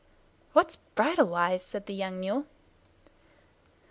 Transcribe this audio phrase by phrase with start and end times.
[0.53, 2.47] "What's bridle wise?" said the young mule.